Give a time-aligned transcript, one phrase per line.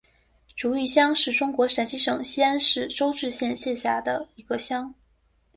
[0.55, 4.91] 竹峪乡是中国陕西省西安市周至县下辖的一个乡。